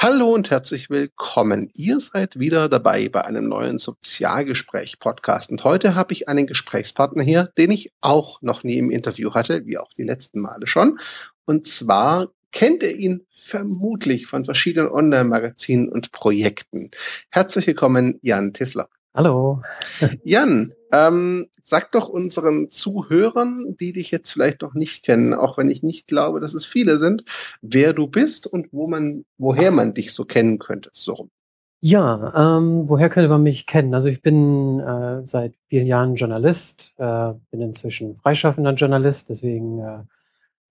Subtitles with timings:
[0.00, 1.70] Hallo und herzlich willkommen.
[1.74, 5.50] Ihr seid wieder dabei bei einem neuen Sozialgespräch-Podcast.
[5.50, 9.66] Und heute habe ich einen Gesprächspartner hier, den ich auch noch nie im Interview hatte,
[9.66, 11.00] wie auch die letzten Male schon.
[11.46, 16.92] Und zwar kennt ihr ihn vermutlich von verschiedenen Online-Magazinen und Projekten.
[17.30, 18.88] Herzlich willkommen, Jan Tisler.
[19.18, 19.62] Hallo.
[20.22, 25.70] Jan, ähm, sag doch unseren Zuhörern, die dich jetzt vielleicht noch nicht kennen, auch wenn
[25.70, 27.24] ich nicht glaube, dass es viele sind,
[27.60, 30.90] wer du bist und wo man, woher man dich so kennen könnte.
[30.92, 31.30] So.
[31.80, 33.92] Ja, ähm, woher könnte man mich kennen?
[33.92, 39.98] Also ich bin äh, seit vielen Jahren Journalist, äh, bin inzwischen freischaffender Journalist, deswegen äh,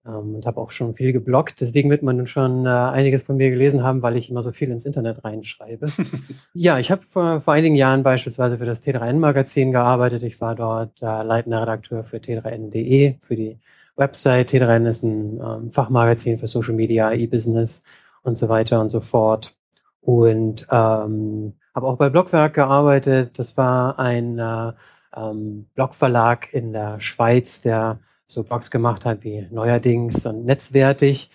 [0.08, 1.60] ähm, und habe auch schon viel gebloggt.
[1.60, 4.70] Deswegen wird man schon äh, einiges von mir gelesen haben, weil ich immer so viel
[4.70, 5.88] ins Internet reinschreibe.
[6.54, 10.22] ja, ich habe vor, vor einigen Jahren beispielsweise für das T3N-Magazin gearbeitet.
[10.22, 13.58] Ich war dort äh, leitender Redakteur für T3N.de, für die
[13.96, 14.50] Website.
[14.52, 17.82] T3N ist ein ähm, Fachmagazin für Social Media, E-Business
[18.22, 19.54] und so weiter und so fort.
[20.00, 23.38] Und ähm, habe auch bei Blogwerk gearbeitet.
[23.38, 24.72] Das war ein äh,
[25.14, 31.30] ähm, Blogverlag in der Schweiz, der so Blogs gemacht hat wie neuerdings und netzwertig.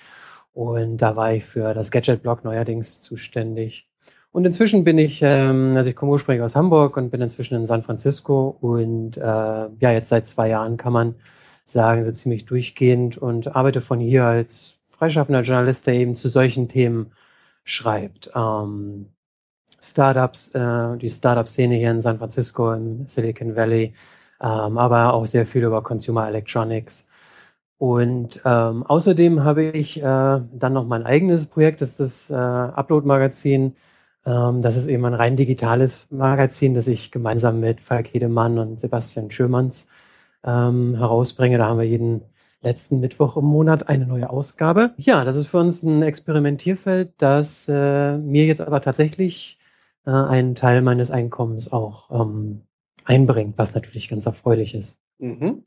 [0.54, 3.88] Und da war ich für das Gadget-Blog neuerdings zuständig.
[4.32, 7.66] Und inzwischen bin ich, ähm, also ich komme ursprünglich aus Hamburg und bin inzwischen in
[7.66, 11.16] San Francisco und äh, ja, jetzt seit zwei Jahren kann man
[11.66, 16.68] sagen, so ziemlich durchgehend und arbeite von hier als freischaffender Journalist, der eben zu solchen
[16.68, 17.12] Themen
[17.64, 18.32] schreibt.
[18.36, 19.08] Ähm,
[19.82, 23.94] Startups, äh, die Startup-Szene hier in San Francisco im Silicon Valley,
[24.44, 27.08] ähm, aber auch sehr viel über Consumer Electronics.
[27.78, 32.34] Und ähm, außerdem habe ich äh, dann noch mein eigenes Projekt, das ist das äh,
[32.34, 33.76] Upload-Magazin.
[34.26, 38.80] Ähm, das ist eben ein rein digitales Magazin, das ich gemeinsam mit Falk Hedemann und
[38.80, 39.88] Sebastian Schömanns
[40.46, 41.58] ähm, herausbringe.
[41.58, 42.22] Da haben wir jeden
[42.62, 44.94] letzten Mittwoch im Monat eine neue Ausgabe.
[44.98, 49.60] Ja, das ist für uns ein Experimentierfeld, das äh, mir jetzt aber tatsächlich
[50.06, 52.62] äh, einen Teil meines Einkommens auch ähm,
[53.06, 54.98] einbringt, was natürlich ganz erfreulich ist.
[55.20, 55.64] Mhm.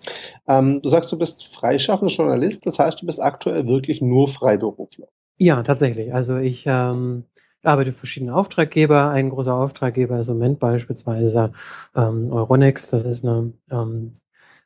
[0.46, 5.08] Ähm, du sagst, du bist freischaffender Journalist, das heißt, du bist aktuell wirklich nur Freiberufler.
[5.38, 6.14] Ja, tatsächlich.
[6.14, 7.24] Also ich ähm,
[7.62, 9.10] arbeite für verschiedene Auftraggeber.
[9.10, 11.52] Ein großer Auftraggeber ist im Moment beispielsweise
[11.94, 12.90] ähm, Euronics.
[12.90, 14.14] Das ist eine ähm,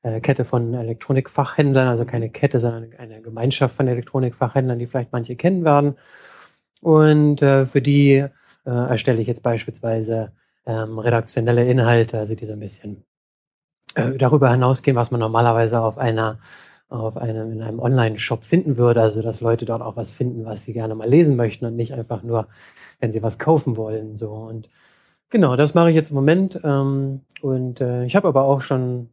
[0.03, 5.37] äh, Kette von Elektronikfachhändlern, also keine Kette, sondern eine Gemeinschaft von Elektronikfachhändlern, die vielleicht manche
[5.37, 5.97] kennen werden.
[6.81, 8.31] Und äh, für die äh,
[8.65, 10.33] erstelle ich jetzt beispielsweise
[10.67, 13.05] ähm, redaktionelle Inhalte, also die so ein bisschen
[13.95, 16.39] äh, darüber hinausgehen, was man normalerweise auf einer
[16.91, 20.65] auf einem, in einem Online-Shop finden würde, also dass Leute dort auch was finden, was
[20.65, 22.49] sie gerne mal lesen möchten und nicht einfach nur,
[22.99, 24.17] wenn sie was kaufen wollen.
[24.19, 24.69] So und
[25.31, 26.61] genau, das mache ich jetzt im Moment.
[26.65, 29.11] Ähm, und äh, ich habe aber auch schon,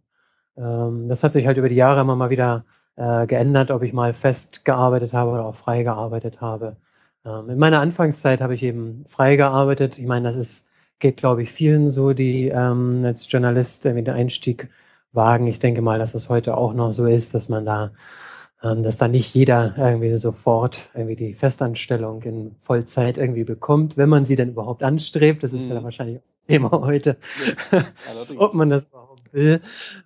[0.58, 2.66] ähm, das hat sich halt über die Jahre immer mal wieder
[2.96, 6.78] äh, geändert, ob ich mal fest gearbeitet habe oder auch frei gearbeitet habe.
[7.26, 10.00] Ähm, in meiner Anfangszeit habe ich eben frei gearbeitet.
[10.00, 10.67] Ich meine, das ist
[11.00, 14.70] geht, glaube ich, vielen so, die ähm, als Journalist irgendwie den Einstieg
[15.14, 15.48] wagen.
[15.48, 17.92] Ich denke mal, dass es heute auch noch so ist, dass man da,
[18.64, 24.10] ähm, dass da nicht jeder irgendwie sofort irgendwie die Festanstellung in Vollzeit irgendwie bekommt, wenn
[24.10, 25.44] man sie denn überhaupt anstrebt.
[25.44, 25.72] Das ist mhm.
[25.72, 27.18] ja wahrscheinlich Thema heute,
[28.38, 29.62] ob man das überhaupt will.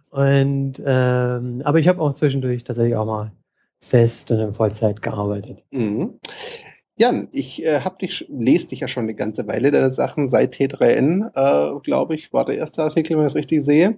[0.10, 3.32] Und ähm, aber ich habe auch zwischendurch tatsächlich auch mal
[3.80, 5.64] fest und in Vollzeit gearbeitet.
[5.72, 6.20] Mhm.
[7.02, 10.54] Jan, ich äh, hab dich, lese dich ja schon eine ganze Weile deine Sachen seit
[10.54, 13.98] T3N, äh, glaube ich, war der erste Artikel, wenn ich es richtig sehe.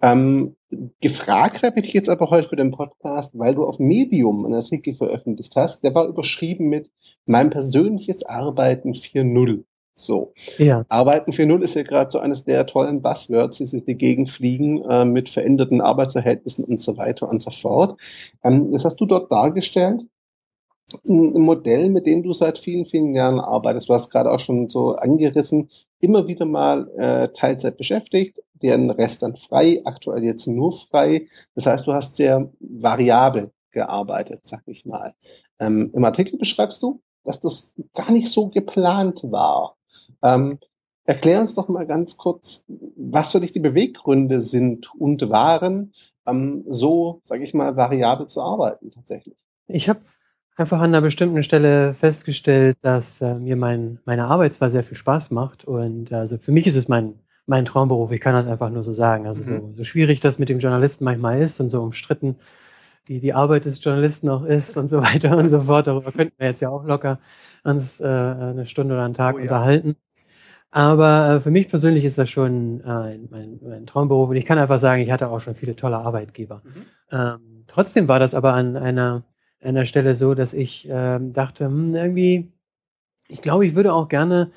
[0.00, 0.54] Ähm,
[1.00, 4.54] gefragt habe ich dich jetzt aber heute für den Podcast, weil du auf Medium einen
[4.54, 5.82] Artikel veröffentlicht hast.
[5.82, 6.92] Der war überschrieben mit
[7.26, 9.64] mein persönliches Arbeiten 4.0.
[9.96, 10.32] So.
[10.58, 10.84] Ja.
[10.88, 14.80] Arbeiten 4.0 ist ja gerade so eines der tollen Buzzwords, die sich die Gegend fliegen,
[14.88, 18.00] äh, mit veränderten Arbeitsverhältnissen und so weiter und so fort.
[18.44, 20.04] Ähm, das hast du dort dargestellt
[21.08, 23.88] ein Modell, mit dem du seit vielen, vielen Jahren arbeitest.
[23.88, 29.22] Du hast gerade auch schon so angerissen, immer wieder mal äh, Teilzeit beschäftigt, deren Rest
[29.22, 31.28] dann frei, aktuell jetzt nur frei.
[31.54, 35.14] Das heißt, du hast sehr variabel gearbeitet, sag ich mal.
[35.58, 39.76] Ähm, Im Artikel beschreibst du, dass das gar nicht so geplant war.
[40.22, 40.58] Ähm,
[41.04, 45.92] erklär uns doch mal ganz kurz, was für dich die Beweggründe sind und waren,
[46.26, 49.36] ähm, so, sag ich mal, variabel zu arbeiten tatsächlich.
[49.66, 50.00] Ich habe
[50.56, 54.96] einfach an einer bestimmten Stelle festgestellt, dass äh, mir mein, meine Arbeit zwar sehr viel
[54.96, 57.14] Spaß macht und also für mich ist es mein,
[57.46, 59.26] mein Traumberuf, ich kann das einfach nur so sagen.
[59.26, 59.56] Also mhm.
[59.56, 62.36] so, so schwierig das mit dem Journalisten manchmal ist und so umstritten
[63.08, 65.86] die, die Arbeit des Journalisten auch ist und so weiter und so fort.
[65.86, 67.18] Darüber könnten wir jetzt ja auch locker
[67.62, 69.44] uns äh, eine Stunde oder einen Tag oh, ja.
[69.44, 69.96] unterhalten.
[70.70, 74.58] Aber äh, für mich persönlich ist das schon äh, mein, mein Traumberuf und ich kann
[74.58, 76.62] einfach sagen, ich hatte auch schon viele tolle Arbeitgeber.
[76.64, 76.82] Mhm.
[77.12, 79.22] Ähm, trotzdem war das aber an einer
[79.64, 82.52] an der Stelle so, dass ich ähm, dachte, hm, irgendwie
[83.28, 84.52] ich glaube, ich würde auch gerne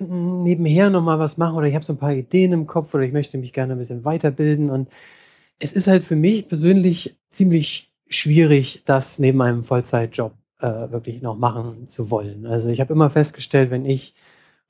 [0.00, 3.04] nebenher noch mal was machen oder ich habe so ein paar Ideen im Kopf oder
[3.04, 4.88] ich möchte mich gerne ein bisschen weiterbilden und
[5.58, 11.36] es ist halt für mich persönlich ziemlich schwierig, das neben einem Vollzeitjob äh, wirklich noch
[11.36, 12.46] machen zu wollen.
[12.46, 14.14] Also ich habe immer festgestellt, wenn ich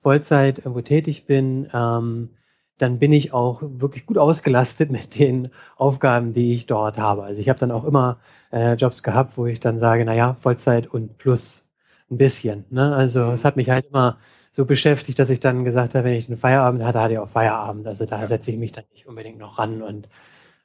[0.03, 2.31] Vollzeit irgendwo tätig bin, ähm,
[2.78, 7.25] dann bin ich auch wirklich gut ausgelastet mit den Aufgaben, die ich dort habe.
[7.25, 8.19] Also ich habe dann auch immer
[8.52, 11.69] äh, Jobs gehabt, wo ich dann sage, naja, Vollzeit und plus
[12.11, 12.64] ein bisschen.
[12.70, 12.94] Ne?
[12.94, 14.19] Also es hat mich halt immer
[14.52, 17.28] so beschäftigt, dass ich dann gesagt habe, wenn ich einen Feierabend hatte, hatte ich auch
[17.28, 17.87] Feierabend.
[17.87, 18.26] Also da ja.
[18.26, 20.08] setze ich mich dann nicht unbedingt noch ran und,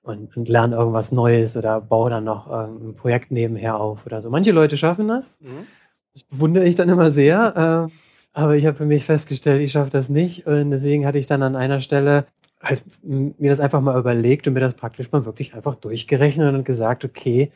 [0.04, 4.30] und, und lerne irgendwas Neues oder baue dann noch ein Projekt nebenher auf oder so.
[4.30, 5.38] Manche Leute schaffen das.
[5.42, 5.68] Mhm.
[6.14, 7.90] Das bewundere ich dann immer sehr.
[7.90, 10.48] Äh, aber ich habe für mich festgestellt, ich schaffe das nicht.
[10.48, 12.26] Und deswegen hatte ich dann an einer Stelle
[12.62, 16.64] halt mir das einfach mal überlegt und mir das praktisch mal wirklich einfach durchgerechnet und
[16.64, 17.52] gesagt, okay,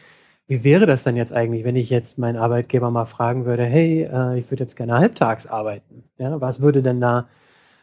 [0.47, 4.03] wie wäre das dann jetzt eigentlich, wenn ich jetzt meinen Arbeitgeber mal fragen würde, hey,
[4.03, 6.03] äh, ich würde jetzt gerne halbtags arbeiten.
[6.17, 7.27] Ja, was würde denn da,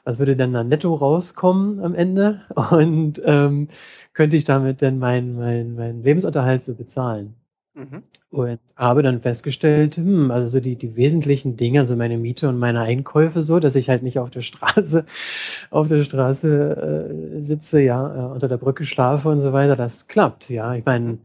[0.05, 2.43] was würde denn da netto rauskommen am Ende?
[2.73, 3.69] Und ähm,
[4.15, 7.35] könnte ich damit denn meinen mein, mein Lebensunterhalt so bezahlen?
[7.75, 8.03] Mhm.
[8.31, 12.59] Und habe dann festgestellt, hm, also so die, die wesentlichen Dinge, also meine Miete und
[12.59, 15.07] meine Einkäufe so, dass ich halt nicht auf der Straße,
[15.71, 20.07] auf der Straße äh, sitze, ja, äh, unter der Brücke schlafe und so weiter, das
[20.07, 20.75] klappt, ja.
[20.75, 21.19] Ich meine,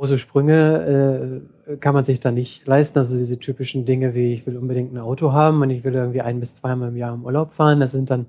[0.00, 2.98] große Sprünge äh, kann man sich da nicht leisten.
[2.98, 6.22] Also diese typischen Dinge wie ich will unbedingt ein Auto haben und ich will irgendwie
[6.22, 7.80] ein bis zweimal im Jahr im Urlaub fahren.
[7.80, 8.26] Das sind dann,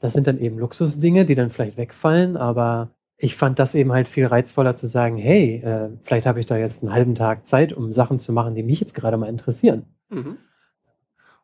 [0.00, 2.36] das sind dann eben Luxusdinge, die dann vielleicht wegfallen.
[2.36, 2.90] Aber
[3.22, 6.56] ich fand das eben halt viel reizvoller zu sagen, hey, äh, vielleicht habe ich da
[6.56, 9.86] jetzt einen halben Tag Zeit, um Sachen zu machen, die mich jetzt gerade mal interessieren.
[10.08, 10.38] Mhm.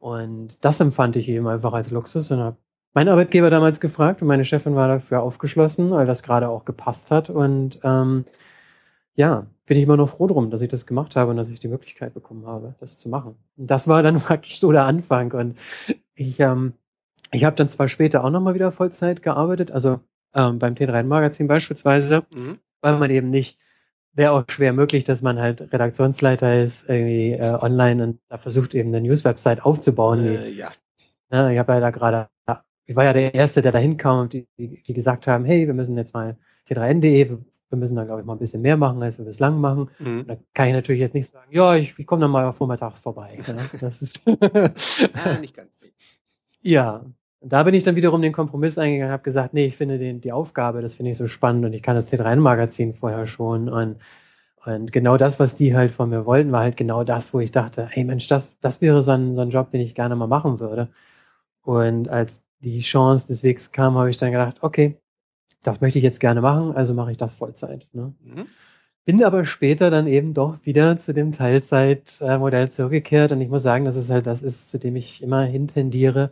[0.01, 2.57] Und das empfand ich eben einfach als Luxus und habe
[2.95, 7.13] meinen Arbeitgeber damals gefragt und meine Chefin war dafür aufgeschlossen, weil das gerade auch gepasst
[7.13, 7.31] hat.
[7.31, 8.25] Und ähm,
[9.15, 11.61] ja, bin ich immer noch froh drum, dass ich das gemacht habe und dass ich
[11.61, 13.37] die Möglichkeit bekommen habe, das zu machen.
[13.57, 15.31] Und das war dann praktisch so der Anfang.
[15.31, 15.57] Und
[16.17, 16.73] ich, ähm,
[17.31, 20.01] ich habe dann zwar später auch nochmal wieder Vollzeit gearbeitet, also
[20.39, 22.59] ähm, beim T3N-Magazin beispielsweise, mhm.
[22.81, 23.59] weil man eben nicht,
[24.13, 28.75] wäre auch schwer möglich, dass man halt Redaktionsleiter ist, irgendwie äh, online und da versucht
[28.75, 30.25] eben eine News-Website aufzubauen.
[30.25, 30.71] Äh, ja.
[31.31, 31.51] ja.
[31.51, 32.29] Ich habe ja da gerade,
[32.87, 35.67] ich war ja der Erste, der da hinkam und die, die, die gesagt haben, hey,
[35.67, 36.37] wir müssen jetzt mal
[36.69, 37.39] T3N.de,
[37.71, 39.91] wir müssen da, glaube ich, mal ein bisschen mehr machen, als wir bislang machen.
[39.99, 40.27] Mhm.
[40.27, 43.39] Da kann ich natürlich jetzt nicht sagen, ja, ich, ich komme dann mal vormittags vorbei.
[43.47, 44.35] Ja, das ist ja,
[45.41, 45.95] nicht ganz richtig.
[46.61, 47.05] Ja,
[47.41, 50.21] und da bin ich dann wiederum den Kompromiss eingegangen, habe gesagt, nee, ich finde den,
[50.21, 53.97] die Aufgabe, das finde ich so spannend und ich kann das T3-Magazin vorher schon und,
[54.65, 57.53] und genau das, was die halt von mir wollten, war halt genau das, wo ich
[57.53, 60.27] dachte, hey Mensch, das, das wäre so ein, so ein Job, den ich gerne mal
[60.27, 60.89] machen würde.
[61.63, 64.99] Und als die Chance des Wegs kam, habe ich dann gedacht, okay,
[65.63, 67.87] das möchte ich jetzt gerne machen, also mache ich das Vollzeit.
[67.93, 68.15] Ne?
[68.21, 68.47] Mhm.
[69.05, 73.85] Bin aber später dann eben doch wieder zu dem Teilzeitmodell zurückgekehrt und ich muss sagen,
[73.85, 76.31] das ist halt das ist, zu dem ich immer hintendiere.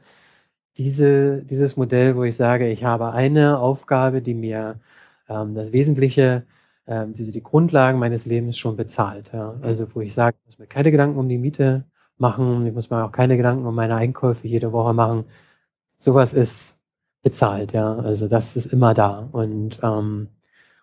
[0.78, 4.78] Diese, dieses Modell, wo ich sage, ich habe eine Aufgabe, die mir
[5.28, 6.44] ähm, das Wesentliche,
[6.86, 9.32] ähm, die, die Grundlagen meines Lebens schon bezahlt.
[9.32, 9.52] Ja?
[9.52, 9.64] Mhm.
[9.64, 11.84] Also wo ich sage, ich muss mir keine Gedanken um die Miete
[12.18, 15.24] machen, ich muss mir auch keine Gedanken um meine Einkäufe jede Woche machen.
[15.98, 16.78] Sowas ist
[17.22, 17.96] bezahlt, ja.
[17.96, 19.28] Also das ist immer da.
[19.32, 20.28] Und, ähm,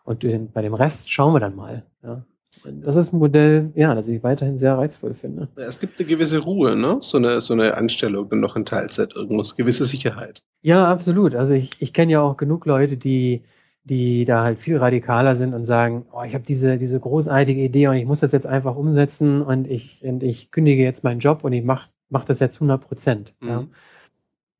[0.03, 1.83] und bei dem Rest schauen wir dann mal.
[2.03, 2.25] Ja.
[2.65, 5.49] Das ist ein Modell, ja, das ich weiterhin sehr reizvoll finde.
[5.55, 6.99] Es gibt eine gewisse Ruhe, ne?
[7.01, 10.43] So eine, so eine Anstellung noch in Teilzeit irgendwas, gewisse Sicherheit.
[10.61, 11.35] Ja, absolut.
[11.35, 13.43] Also ich, ich kenne ja auch genug Leute, die,
[13.83, 17.87] die da halt viel radikaler sind und sagen, oh, ich habe diese, diese großartige Idee
[17.87, 21.43] und ich muss das jetzt einfach umsetzen und ich, und ich kündige jetzt meinen Job
[21.43, 23.35] und ich mache mach das jetzt 100 Prozent.
[23.41, 23.49] Mhm.
[23.49, 23.63] Ja.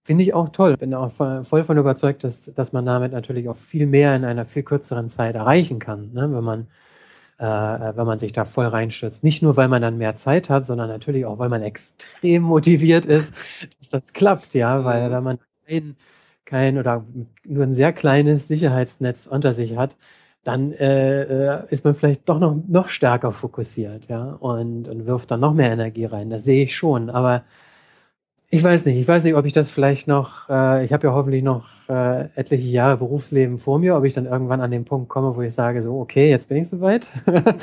[0.05, 0.75] Finde ich auch toll.
[0.75, 4.45] Bin auch voll von überzeugt, dass, dass man damit natürlich auch viel mehr in einer
[4.45, 6.29] viel kürzeren Zeit erreichen kann, ne?
[6.33, 6.67] wenn, man,
[7.43, 9.23] äh, wenn man sich da voll reinstürzt.
[9.23, 13.05] Nicht nur, weil man dann mehr Zeit hat, sondern natürlich auch, weil man extrem motiviert
[13.05, 13.33] ist,
[13.79, 15.13] dass das klappt, ja, weil mhm.
[15.13, 15.95] wenn man kein,
[16.45, 17.05] kein oder
[17.45, 19.97] nur ein sehr kleines Sicherheitsnetz unter sich hat,
[20.43, 25.31] dann äh, äh, ist man vielleicht doch noch, noch stärker fokussiert, ja, und, und wirft
[25.31, 26.29] dann noch mehr Energie rein.
[26.29, 27.09] Das sehe ich schon.
[27.09, 27.43] Aber
[28.53, 31.13] ich weiß nicht, ich weiß nicht, ob ich das vielleicht noch, äh, ich habe ja
[31.13, 35.09] hoffentlich noch äh, etliche Jahre Berufsleben vor mir, ob ich dann irgendwann an den Punkt
[35.09, 37.07] komme, wo ich sage, so, okay, jetzt bin ich soweit.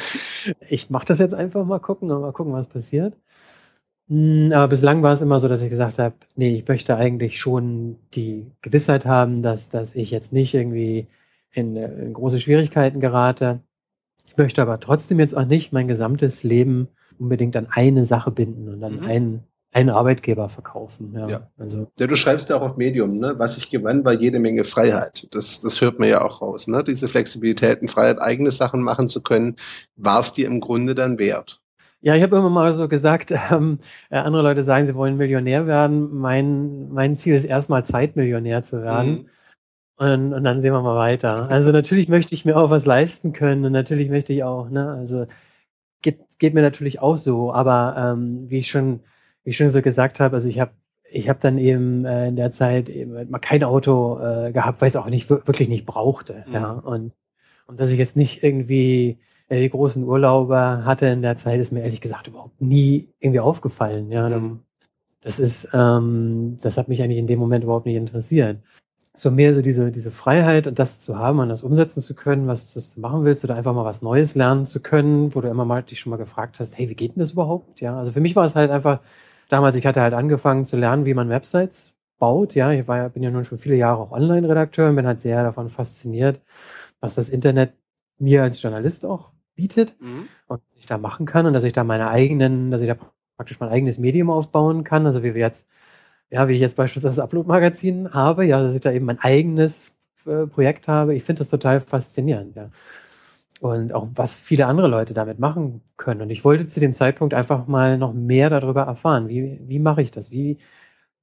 [0.69, 3.17] ich mache das jetzt einfach mal gucken und mal gucken, was passiert.
[4.09, 7.39] Hm, aber bislang war es immer so, dass ich gesagt habe, nee, ich möchte eigentlich
[7.39, 11.07] schon die Gewissheit haben, dass, dass ich jetzt nicht irgendwie
[11.53, 13.61] in, äh, in große Schwierigkeiten gerate.
[14.27, 18.69] Ich möchte aber trotzdem jetzt auch nicht mein gesamtes Leben unbedingt an eine Sache binden
[18.69, 19.05] und an mhm.
[19.05, 21.13] einen einen Arbeitgeber verkaufen.
[21.15, 21.51] Ja, ja.
[21.59, 21.87] Also.
[21.99, 23.35] ja du schreibst ja auch auf Medium, ne?
[23.39, 25.29] was ich gewann, war jede Menge Freiheit.
[25.31, 26.67] Das, das hört man ja auch raus.
[26.67, 26.83] Ne?
[26.83, 29.57] Diese Flexibilität und Freiheit, eigene Sachen machen zu können,
[29.97, 31.61] war es dir im Grunde dann wert.
[32.03, 33.79] Ja, ich habe immer mal so gesagt, ähm,
[34.11, 36.15] äh, andere Leute sagen, sie wollen Millionär werden.
[36.15, 39.11] Mein, mein Ziel ist erstmal Zeitmillionär zu werden.
[39.11, 39.27] Mhm.
[39.99, 41.51] Und, und dann sehen wir mal weiter.
[41.51, 44.89] Also natürlich möchte ich mir auch was leisten können und natürlich möchte ich auch, ne,
[44.89, 45.27] also
[46.01, 49.01] geht, geht mir natürlich auch so, aber ähm, wie ich schon,
[49.45, 50.73] wie ich schon so gesagt habe, also ich habe
[51.13, 54.89] ich habe dann eben äh, in der Zeit eben mal kein Auto äh, gehabt, weil
[54.89, 56.45] ich es auch nicht wirklich nicht brauchte.
[56.47, 56.55] Mhm.
[56.55, 56.71] Ja.
[56.71, 57.13] Und,
[57.67, 59.19] und dass ich jetzt nicht irgendwie
[59.49, 63.41] äh, die großen Urlauber hatte in der Zeit, ist mir ehrlich gesagt überhaupt nie irgendwie
[63.41, 64.13] aufgefallen.
[64.13, 64.29] Ja.
[64.29, 64.61] Mhm.
[65.21, 68.59] Das ist, ähm, das hat mich eigentlich in dem Moment überhaupt nicht interessiert
[69.21, 72.47] so mehr so diese, diese Freiheit und das zu haben und das umsetzen zu können,
[72.47, 75.49] was, was du machen willst oder einfach mal was Neues lernen zu können, wo du
[75.49, 77.81] immer mal dich schon mal gefragt hast, hey, wie geht denn das überhaupt?
[77.81, 79.01] Ja, also für mich war es halt einfach,
[79.53, 82.55] damals, ich hatte halt angefangen zu lernen, wie man Websites baut.
[82.55, 85.43] Ja, ich war bin ja nun schon viele Jahre auch Online-Redakteur und bin halt sehr
[85.43, 86.41] davon fasziniert,
[87.01, 87.73] was das Internet
[88.19, 90.29] mir als Journalist auch bietet mhm.
[90.47, 92.97] und was ich da machen kann und dass ich da meine eigenen, dass ich da
[93.37, 95.07] praktisch mein eigenes Medium aufbauen kann.
[95.07, 95.67] Also wie wir jetzt
[96.31, 99.97] ja, wie ich jetzt beispielsweise das Upload-Magazin habe, ja, dass ich da eben mein eigenes
[100.27, 101.15] äh, Projekt habe.
[101.15, 102.71] Ich finde das total faszinierend, ja.
[103.61, 106.23] Und auch was viele andere Leute damit machen können.
[106.23, 109.29] Und ich wollte zu dem Zeitpunkt einfach mal noch mehr darüber erfahren.
[109.29, 110.31] Wie, wie mache ich das?
[110.31, 110.59] Wie,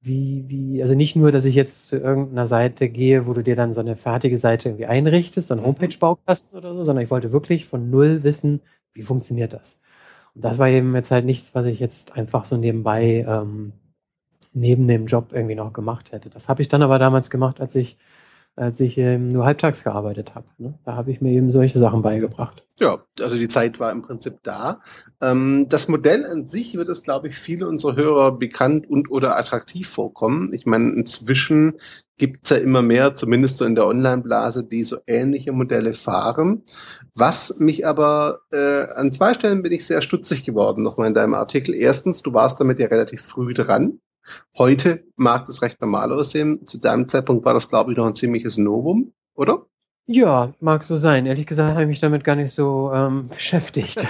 [0.00, 3.56] wie, wie, also nicht nur, dass ich jetzt zu irgendeiner Seite gehe, wo du dir
[3.56, 5.66] dann so eine fertige Seite irgendwie einrichtest, so ein mhm.
[5.66, 8.60] Homepage-Baukasten oder so, sondern ich wollte wirklich von null wissen,
[8.94, 9.76] wie funktioniert das?
[10.34, 13.72] Und das war eben jetzt halt nichts, was ich jetzt einfach so nebenbei ähm,
[14.52, 16.30] neben dem Job irgendwie noch gemacht hätte.
[16.30, 17.98] Das habe ich dann aber damals gemacht, als ich,
[18.58, 20.46] als ich ähm, nur halbtags gearbeitet habe.
[20.58, 20.74] Ne?
[20.84, 22.64] Da habe ich mir eben solche Sachen beigebracht.
[22.80, 24.80] Ja, also die Zeit war im Prinzip da.
[25.20, 29.36] Ähm, das Modell an sich wird es, glaube ich, viele unserer Hörer bekannt und oder
[29.36, 30.52] attraktiv vorkommen.
[30.52, 31.78] Ich meine, inzwischen
[32.18, 36.62] gibt es ja immer mehr, zumindest so in der Online-Blase, die so ähnliche Modelle fahren.
[37.14, 41.34] Was mich aber äh, an zwei Stellen bin ich sehr stutzig geworden, nochmal in deinem
[41.34, 41.74] Artikel.
[41.74, 44.00] Erstens, du warst damit ja relativ früh dran.
[44.56, 46.66] Heute mag das recht normal aussehen.
[46.66, 49.66] Zu deinem Zeitpunkt war das, glaube ich, noch ein ziemliches Novum, oder?
[50.10, 51.26] Ja, mag so sein.
[51.26, 54.06] Ehrlich gesagt habe ich mich damit gar nicht so ähm, beschäftigt.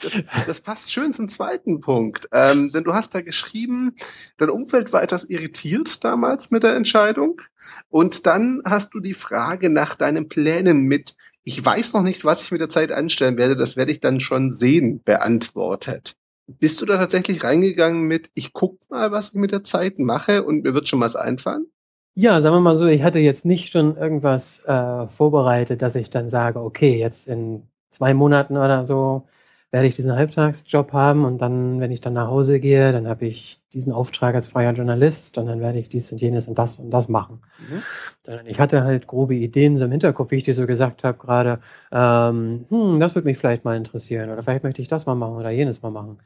[0.00, 2.26] das, das, passt schön zum zweiten Punkt.
[2.32, 3.94] Ähm, denn du hast da geschrieben,
[4.38, 7.42] dein Umfeld war etwas irritiert damals mit der Entscheidung.
[7.90, 12.40] Und dann hast du die Frage nach deinen Plänen mit, ich weiß noch nicht, was
[12.40, 16.16] ich mit der Zeit anstellen werde, das werde ich dann schon sehen, beantwortet.
[16.46, 20.44] Bist du da tatsächlich reingegangen mit, ich guck mal, was ich mit der Zeit mache
[20.44, 21.66] und mir wird schon was einfallen?
[22.14, 26.10] Ja, sagen wir mal so, ich hatte jetzt nicht schon irgendwas äh, vorbereitet, dass ich
[26.10, 29.26] dann sage, okay, jetzt in zwei Monaten oder so
[29.74, 33.26] werde ich diesen Halbtagsjob haben und dann, wenn ich dann nach Hause gehe, dann habe
[33.26, 36.78] ich diesen Auftrag als freier Journalist und dann werde ich dies und jenes und das
[36.78, 37.40] und das machen.
[37.58, 37.82] Mhm.
[38.22, 41.18] Sondern ich hatte halt grobe Ideen so im Hinterkopf, wie ich dir so gesagt habe
[41.18, 41.58] gerade,
[41.90, 45.34] ähm, hm, das würde mich vielleicht mal interessieren oder vielleicht möchte ich das mal machen
[45.34, 46.18] oder jenes mal machen.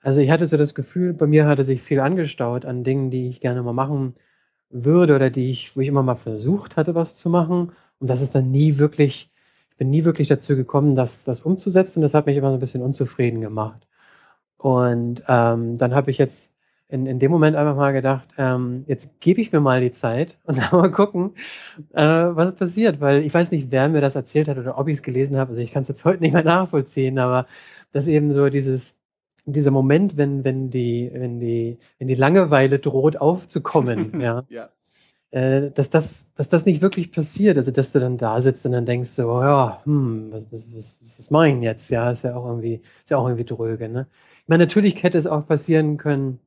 [0.00, 3.28] Also ich hatte so das Gefühl, bei mir hatte sich viel angestaut an Dingen, die
[3.28, 4.14] ich gerne mal machen
[4.70, 8.22] würde oder die ich, wo ich immer mal versucht hatte, was zu machen und das
[8.22, 9.31] ist dann nie wirklich
[9.76, 12.02] bin nie wirklich dazu gekommen, das, das umzusetzen.
[12.02, 13.86] Das hat mich immer so ein bisschen unzufrieden gemacht.
[14.58, 16.52] Und ähm, dann habe ich jetzt
[16.88, 20.38] in, in dem Moment einfach mal gedacht, ähm, jetzt gebe ich mir mal die Zeit
[20.44, 21.34] und dann mal gucken,
[21.94, 23.00] äh, was passiert.
[23.00, 25.50] Weil ich weiß nicht, wer mir das erzählt hat oder ob ich es gelesen habe.
[25.50, 27.46] Also ich kann es jetzt heute nicht mehr nachvollziehen, aber
[27.92, 28.98] dass eben so dieses,
[29.44, 34.44] dieser Moment, wenn, wenn, die, wenn, die, wenn die Langeweile droht aufzukommen, ja.
[34.48, 34.68] ja
[35.32, 37.58] äh, dass, das, dass das nicht wirklich passiert.
[37.58, 40.96] Also, dass du dann da sitzt und dann denkst so, ja, hm, was, was, was,
[41.18, 41.90] was denn jetzt?
[41.90, 44.06] Ja, ist ja auch irgendwie, ist ja auch irgendwie dröge, ne?
[44.42, 46.40] Ich meine, natürlich hätte es auch passieren können,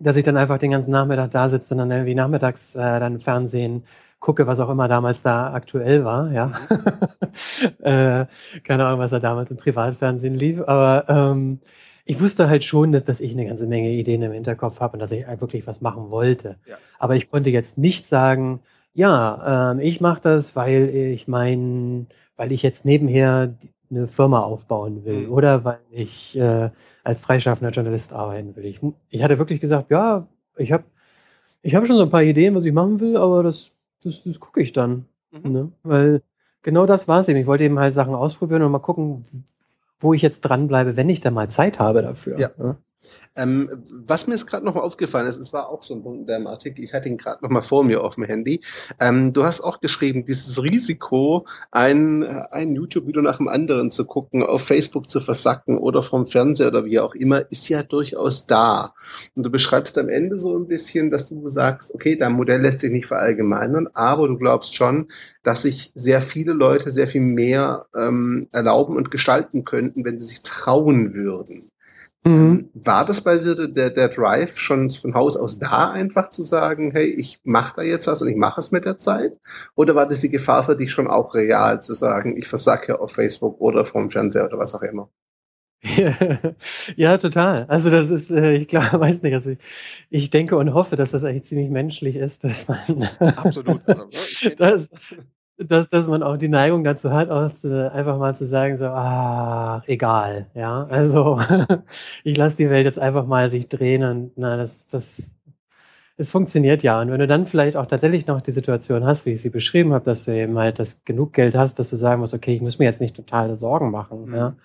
[0.00, 3.20] dass ich dann einfach den ganzen Nachmittag da sitze und dann irgendwie nachmittags äh, dann
[3.20, 3.84] Fernsehen
[4.20, 6.52] gucke, was auch immer damals da aktuell war, ja.
[7.80, 8.26] äh,
[8.64, 11.60] keine Ahnung, was da damals im Privatfernsehen lief, aber ähm,
[12.08, 15.00] ich wusste halt schon, dass, dass ich eine ganze Menge Ideen im Hinterkopf habe und
[15.00, 16.56] dass ich wirklich was machen wollte.
[16.66, 16.76] Ja.
[16.98, 18.60] Aber ich konnte jetzt nicht sagen,
[18.94, 23.54] ja, ähm, ich mache das, weil ich mein, weil ich jetzt nebenher
[23.90, 25.32] eine Firma aufbauen will mhm.
[25.32, 26.70] oder weil ich äh,
[27.04, 28.64] als freischaffender Journalist arbeiten will.
[28.64, 30.84] Ich, ich hatte wirklich gesagt, ja, ich habe
[31.60, 33.70] ich hab schon so ein paar Ideen, was ich machen will, aber das,
[34.02, 35.04] das, das gucke ich dann.
[35.30, 35.52] Mhm.
[35.52, 35.72] Ne?
[35.82, 36.22] Weil
[36.62, 37.38] genau das war es eben.
[37.38, 39.26] Ich wollte eben halt Sachen ausprobieren und mal gucken,
[40.00, 42.38] wo ich jetzt dranbleibe, wenn ich da mal Zeit habe dafür.
[42.38, 42.78] Ja.
[43.36, 43.70] Ähm,
[44.06, 46.26] was mir jetzt gerade noch mal aufgefallen ist, es war auch so ein Punkt in
[46.26, 48.62] deinem Artikel, ich hatte ihn gerade noch mal vor mir auf dem Handy.
[48.98, 54.42] Ähm, du hast auch geschrieben, dieses Risiko, ein, ein YouTube-Video nach dem anderen zu gucken,
[54.42, 58.94] auf Facebook zu versacken oder vom Fernseher oder wie auch immer, ist ja durchaus da.
[59.36, 62.80] Und du beschreibst am Ende so ein bisschen, dass du sagst, okay, dein Modell lässt
[62.80, 65.08] sich nicht verallgemeinern, aber du glaubst schon,
[65.44, 70.26] dass sich sehr viele Leute sehr viel mehr ähm, erlauben und gestalten könnten, wenn sie
[70.26, 71.70] sich trauen würden.
[72.24, 72.30] Mhm.
[72.32, 76.42] Ähm, war das bei dir der, der Drive schon von Haus aus da, einfach zu
[76.42, 79.38] sagen, hey, ich mache da jetzt was und ich mache es mit der Zeit?
[79.74, 83.12] Oder war das die Gefahr für dich schon auch real, zu sagen, ich versacke auf
[83.12, 85.08] Facebook oder vom Fernseher oder was auch immer?
[86.96, 87.64] ja, total.
[87.66, 89.58] Also das ist, äh, ich glaube, weiß nicht, also ich,
[90.10, 93.82] ich denke und hoffe, dass das eigentlich ziemlich menschlich ist, dass man Absolut.
[93.86, 94.06] Also,
[94.58, 94.88] ne,
[95.58, 98.86] dass, dass, man auch die Neigung dazu hat, auch äh, einfach mal zu sagen, so,
[98.86, 100.86] ah, egal, ja.
[100.88, 101.40] Also
[102.24, 105.20] ich lasse die Welt jetzt einfach mal sich drehen und na, das, das,
[106.16, 107.00] es funktioniert ja.
[107.00, 109.92] Und wenn du dann vielleicht auch tatsächlich noch die Situation hast, wie ich sie beschrieben
[109.92, 112.62] habe, dass du eben halt das genug Geld hast, dass du sagen musst, okay, ich
[112.62, 114.34] muss mir jetzt nicht totale Sorgen machen, mhm.
[114.34, 114.56] ja.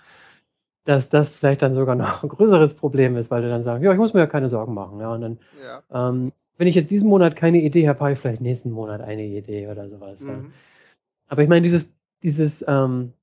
[0.86, 3.92] Dass das vielleicht dann sogar noch ein größeres Problem ist, weil du dann sagst, ja,
[3.92, 5.12] ich muss mir ja keine Sorgen machen, ja.
[5.12, 6.10] Und dann, ja.
[6.10, 9.24] Ähm, wenn ich jetzt diesen Monat keine Idee habe, habe ich vielleicht nächsten Monat eine
[9.24, 10.20] Idee oder sowas.
[10.20, 10.28] Mhm.
[10.30, 10.42] Ja.
[11.28, 11.88] Aber ich meine, dieses,
[12.22, 13.14] dieses ähm,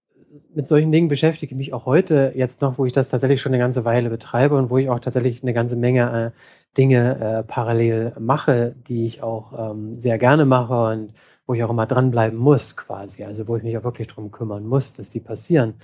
[0.54, 3.52] mit solchen Dingen beschäftige ich mich auch heute jetzt noch, wo ich das tatsächlich schon
[3.52, 7.42] eine ganze Weile betreibe und wo ich auch tatsächlich eine ganze Menge äh, Dinge äh,
[7.42, 11.14] parallel mache, die ich auch ähm, sehr gerne mache und
[11.47, 13.25] wo ich auch immer dranbleiben muss, quasi.
[13.25, 15.75] Also wo ich mich auch wirklich darum kümmern muss, dass die passieren.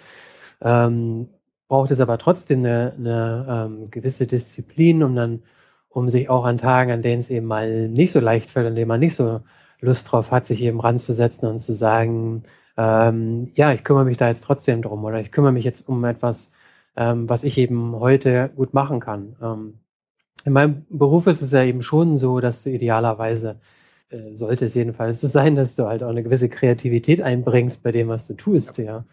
[0.63, 1.29] Ähm,
[1.69, 5.43] braucht es aber trotzdem eine, eine ähm, gewisse Disziplin, um dann,
[5.89, 8.77] um sich auch an Tagen, an denen es eben mal nicht so leicht fällt, an
[8.77, 9.41] denen man nicht so
[9.81, 12.45] Lust drauf hat, sich eben ranzusetzen und zu sagen,
[12.77, 16.05] ähm, ja, ich kümmere mich da jetzt trotzdem drum oder ich kümmere mich jetzt um
[16.05, 16.53] etwas,
[16.97, 19.37] ähm, was ich eben heute gut machen kann.
[19.43, 19.79] Ähm,
[20.45, 23.61] in meinem Beruf ist es ja eben schon so, dass du idealerweise,
[24.11, 27.93] äh, sollte es jedenfalls so sein, dass du halt auch eine gewisse Kreativität einbringst bei
[27.93, 29.05] dem, was du tust, ja.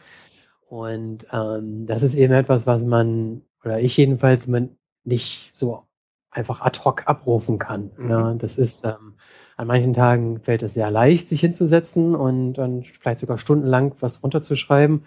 [0.67, 5.83] Und ähm, das ist eben etwas, was man, oder ich jedenfalls, man nicht so
[6.33, 7.91] einfach ad hoc abrufen kann.
[7.97, 8.09] Mhm.
[8.09, 9.13] Ja, das ist, ähm,
[9.55, 14.23] an manchen Tagen fällt es sehr leicht, sich hinzusetzen und, und vielleicht sogar stundenlang was
[14.23, 15.05] runterzuschreiben.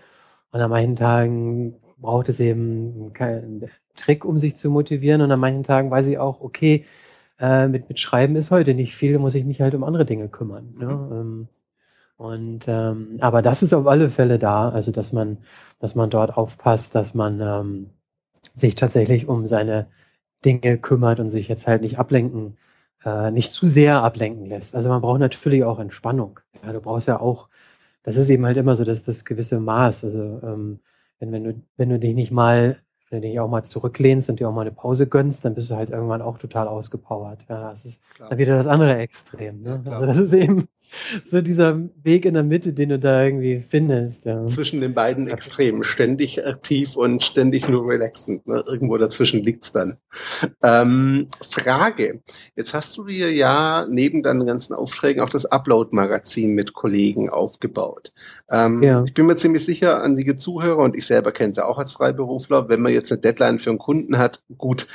[0.52, 5.21] Und an manchen Tagen braucht es eben keinen Trick, um sich zu motivieren.
[5.21, 6.85] Und an manchen Tagen weiß ich auch, okay,
[7.38, 10.28] äh, mit, mit Schreiben ist heute nicht viel, muss ich mich halt um andere Dinge
[10.28, 10.75] kümmern.
[10.76, 10.87] Ne?
[10.87, 11.12] Mhm.
[11.12, 11.48] Ähm,
[12.16, 15.38] und ähm, aber das ist auf alle Fälle da, also dass man,
[15.81, 17.90] dass man dort aufpasst, dass man ähm,
[18.55, 19.88] sich tatsächlich um seine
[20.44, 22.57] Dinge kümmert und sich jetzt halt nicht ablenken
[23.07, 24.75] äh, nicht zu sehr ablenken lässt.
[24.75, 26.40] Also man braucht natürlich auch Entspannung.
[26.64, 27.49] Ja, du brauchst ja auch,
[28.03, 30.05] das ist eben halt immer so, dass das gewisse Maß.
[30.05, 30.81] Also ähm,
[31.20, 34.40] wenn, wenn, du, wenn du dich nicht mal, wenn du dich auch mal zurücklehnst und
[34.40, 37.46] dir auch mal eine Pause gönnst, dann bist du halt irgendwann auch total ausgepowert.
[37.49, 38.31] Ja, das ist Klar.
[38.31, 39.62] dann wieder das andere Extrem.
[39.62, 39.83] Ne?
[39.87, 40.68] Ja, also das ist eben,
[41.29, 44.25] so dieser Weg in der Mitte, den du da irgendwie findest.
[44.25, 44.46] Ja.
[44.46, 48.46] Zwischen den beiden Extremen, ständig aktiv und ständig nur relaxend.
[48.46, 48.64] Ne?
[48.66, 49.99] Irgendwo dazwischen liegt's dann.
[50.62, 52.20] Ähm, Frage.
[52.55, 58.12] Jetzt hast du dir ja neben deinen ganzen Aufträgen auch das Upload-Magazin mit Kollegen aufgebaut.
[58.51, 59.05] Ähm, ja.
[59.05, 61.79] Ich bin mir ziemlich sicher, an die Zuhörer, und ich selber kenne es ja auch
[61.79, 64.87] als Freiberufler, wenn man jetzt eine Deadline für einen Kunden hat, gut,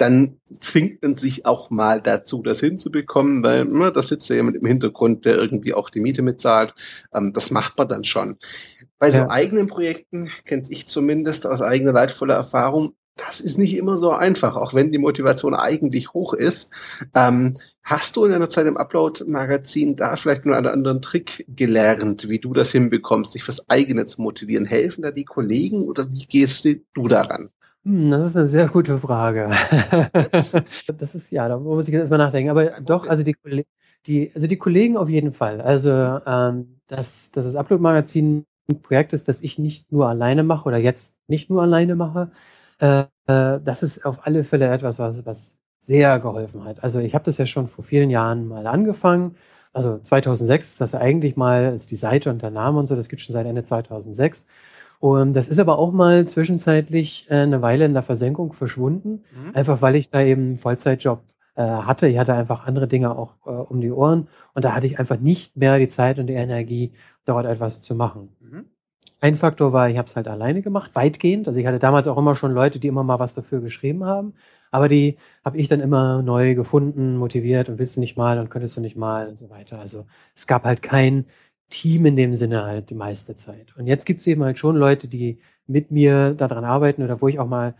[0.00, 4.56] dann zwingt man sich auch mal dazu, das hinzubekommen, weil ne, da sitzt ja jemand
[4.56, 6.74] im Hintergrund, der irgendwie auch die Miete mitzahlt.
[7.12, 8.38] Ähm, das macht man dann schon.
[8.98, 9.14] Bei ja.
[9.14, 14.12] so eigenen Projekten, kenne ich zumindest aus eigener leidvoller Erfahrung, das ist nicht immer so
[14.12, 16.70] einfach, auch wenn die Motivation eigentlich hoch ist.
[17.14, 22.30] Ähm, hast du in deiner Zeit im Upload-Magazin da vielleicht nur einen anderen Trick gelernt,
[22.30, 24.64] wie du das hinbekommst, dich fürs eigene zu motivieren?
[24.64, 27.50] Helfen da die Kollegen oder wie gehst du daran?
[27.84, 29.50] Hm, das ist eine sehr gute Frage.
[30.98, 32.50] Das ist ja, da muss ich jetzt erstmal nachdenken.
[32.50, 33.34] Aber doch, also die,
[34.06, 35.60] die, also die Kollegen auf jeden Fall.
[35.60, 40.66] Also ähm, dass, dass das Upload-Magazin ein Projekt ist, das ich nicht nur alleine mache
[40.68, 42.30] oder jetzt nicht nur alleine mache,
[42.80, 46.82] äh, äh das ist auf alle Fälle etwas, was, was sehr geholfen hat.
[46.84, 49.36] Also ich habe das ja schon vor vielen Jahren mal angefangen.
[49.72, 53.08] Also 2006 ist das eigentlich mal, also die Seite und der Name und so, das
[53.08, 54.46] gibt schon seit Ende 2006.
[55.00, 59.54] Und das ist aber auch mal zwischenzeitlich äh, eine Weile in der Versenkung verschwunden, mhm.
[59.54, 61.22] einfach weil ich da eben einen Vollzeitjob
[61.56, 62.06] äh, hatte.
[62.06, 65.18] Ich hatte einfach andere Dinge auch äh, um die Ohren und da hatte ich einfach
[65.18, 66.92] nicht mehr die Zeit und die Energie,
[67.24, 68.28] dort etwas zu machen.
[68.40, 68.66] Mhm.
[69.22, 71.48] Ein Faktor war, ich habe es halt alleine gemacht, weitgehend.
[71.48, 74.34] Also ich hatte damals auch immer schon Leute, die immer mal was dafür geschrieben haben,
[74.70, 78.50] aber die habe ich dann immer neu gefunden, motiviert und willst du nicht mal und
[78.50, 79.78] könntest du nicht mal und so weiter.
[79.78, 81.24] Also es gab halt kein
[81.70, 83.74] Team in dem Sinne halt die meiste Zeit.
[83.76, 87.28] Und jetzt gibt es eben halt schon Leute, die mit mir daran arbeiten oder wo
[87.28, 87.74] ich auch mal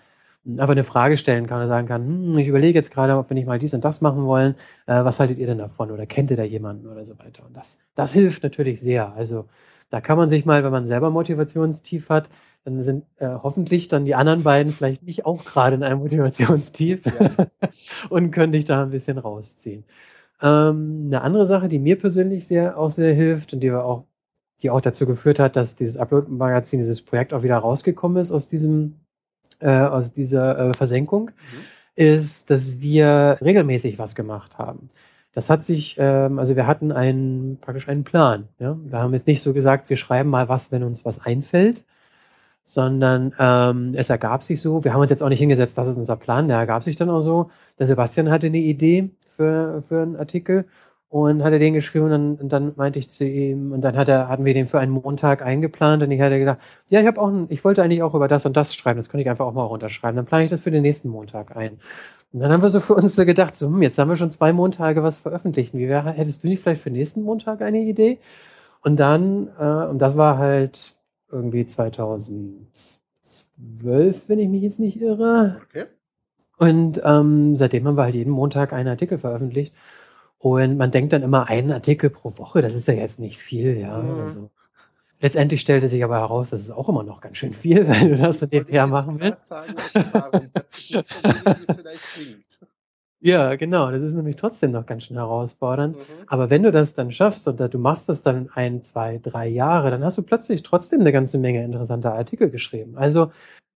[0.46, 3.35] einfach eine Frage stellen kann und sagen kann, hm, ich überlege jetzt gerade, ob wir
[3.35, 4.55] nicht mal dies und das machen wollen,
[4.87, 7.44] äh, was haltet ihr denn davon oder kennt ihr da jemanden oder so weiter.
[7.46, 9.12] Und das, das hilft natürlich sehr.
[9.14, 9.46] Also
[9.90, 12.31] da kann man sich mal, wenn man selber Motivationstief hat,
[12.64, 17.05] dann sind äh, hoffentlich dann die anderen beiden vielleicht nicht auch gerade in einem Motivationstief
[17.07, 17.46] ja.
[18.09, 19.85] und können dich da ein bisschen rausziehen.
[20.42, 24.05] Ähm, eine andere Sache, die mir persönlich sehr auch sehr hilft und die wir auch,
[24.62, 28.48] die auch dazu geführt hat, dass dieses Upload-Magazin, dieses Projekt auch wieder rausgekommen ist aus
[28.48, 29.00] diesem,
[29.61, 31.64] äh, aus dieser äh, Versenkung, mhm.
[31.94, 34.88] ist, dass wir regelmäßig was gemacht haben.
[35.33, 38.48] Das hat sich, ähm, also wir hatten einen, praktisch einen Plan.
[38.59, 38.76] Ja?
[38.83, 41.85] Wir haben jetzt nicht so gesagt, wir schreiben mal was, wenn uns was einfällt,
[42.64, 45.96] sondern ähm, es ergab sich so, wir haben uns jetzt auch nicht hingesetzt, das ist
[45.96, 47.50] unser Plan, der ergab sich dann auch so.
[47.79, 50.66] Der Sebastian hatte eine Idee für, für einen Artikel
[51.09, 54.09] und hatte den geschrieben und dann, und dann meinte ich zu ihm, und dann hat
[54.09, 56.59] er, hatten wir den für einen Montag eingeplant und ich hatte gedacht,
[56.90, 59.09] ja, ich habe auch, ein, ich wollte eigentlich auch über das und das schreiben, das
[59.09, 60.14] könnte ich einfach auch mal runterschreiben.
[60.14, 61.81] Dann plane ich das für den nächsten Montag ein.
[62.33, 64.31] Und dann haben wir so für uns so gedacht, so, hm, jetzt haben wir schon
[64.31, 65.72] zwei Montage was veröffentlicht.
[65.74, 68.18] Wie wär, hättest du nicht vielleicht für nächsten Montag eine Idee?
[68.83, 70.94] Und dann, äh, und das war halt
[71.33, 72.68] irgendwie 2012,
[74.29, 75.61] wenn ich mich jetzt nicht irre.
[75.64, 75.87] Okay.
[76.61, 79.75] Und ähm, seitdem haben wir halt jeden Montag einen Artikel veröffentlicht.
[80.38, 83.79] Und man denkt dann immer einen Artikel pro Woche, das ist ja jetzt nicht viel,
[83.79, 83.96] ja.
[83.96, 84.20] Mhm.
[84.20, 84.51] Also,
[85.20, 88.16] letztendlich stellte sich aber heraus, das ist auch immer noch ganz schön viel, wenn du
[88.16, 89.46] das so nebenher machen willst.
[89.46, 89.75] Sagen,
[93.20, 93.90] Ja, genau.
[93.90, 95.96] Das ist nämlich trotzdem noch ganz schön herausfordernd.
[95.96, 96.03] Mhm.
[96.27, 99.90] Aber wenn du das dann schaffst und du machst das dann ein, zwei, drei Jahre,
[99.90, 102.99] dann hast du plötzlich trotzdem eine ganze Menge interessanter Artikel geschrieben.
[102.99, 103.31] Also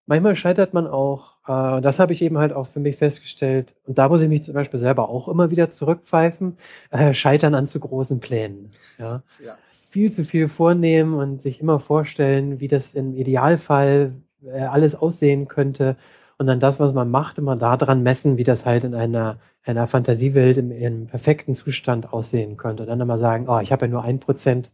[0.06, 3.98] manchmal scheitert man auch, äh, das habe ich eben halt auch für mich festgestellt, und
[3.98, 6.58] da muss ich mich zum Beispiel selber auch immer wieder zurückpfeifen,
[6.92, 8.72] äh, scheitern an zu großen Plänen.
[8.98, 9.24] Ja?
[9.44, 9.58] ja.
[9.90, 14.14] Viel zu viel vornehmen und sich immer vorstellen, wie das im Idealfall
[14.46, 15.98] äh, alles aussehen könnte
[16.42, 19.86] und dann das, was man macht, immer daran messen, wie das halt in einer, einer
[19.88, 22.82] Fantasiewelt im, im perfekten Zustand aussehen könnte.
[22.82, 24.72] Und dann immer sagen, oh, ich habe ja nur ein Prozent